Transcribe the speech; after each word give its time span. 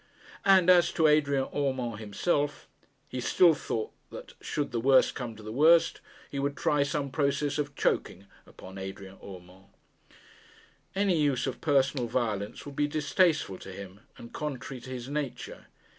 And 0.45 0.67
as 0.67 0.91
to 0.93 1.05
Adrian 1.05 1.47
Urmand 1.55 1.99
himself; 1.99 2.67
he 3.07 3.21
still 3.21 3.53
thought 3.53 3.91
that, 4.09 4.33
should 4.43 4.71
the 4.71 4.79
worst 4.79 5.13
come 5.13 5.35
to 5.35 5.43
the 5.43 5.51
worst, 5.51 6.01
he 6.31 6.39
would 6.39 6.57
try 6.57 6.81
some 6.81 7.11
process 7.11 7.59
of 7.59 7.75
choking 7.75 8.25
upon 8.47 8.79
Adrian 8.79 9.19
Urmand. 9.23 9.67
Any 10.95 11.21
use 11.21 11.45
of 11.45 11.61
personal 11.61 12.07
violence 12.07 12.65
would 12.65 12.75
be 12.75 12.87
distasteful 12.87 13.59
to 13.59 13.71
him 13.71 13.99
and 14.17 14.33
contrary 14.33 14.81
to 14.81 14.89
his 14.89 15.07
nature. 15.07 15.67